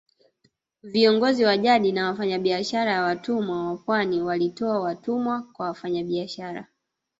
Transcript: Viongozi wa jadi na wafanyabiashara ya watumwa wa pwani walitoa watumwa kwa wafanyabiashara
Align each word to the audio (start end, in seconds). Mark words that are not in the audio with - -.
Viongozi 0.83 1.43
wa 1.45 1.57
jadi 1.57 1.91
na 1.91 2.05
wafanyabiashara 2.07 2.91
ya 2.91 3.01
watumwa 3.03 3.67
wa 3.67 3.77
pwani 3.77 4.21
walitoa 4.21 4.79
watumwa 4.79 5.41
kwa 5.53 5.65
wafanyabiashara 5.65 6.67